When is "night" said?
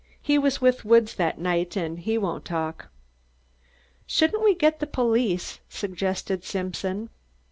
1.37-1.75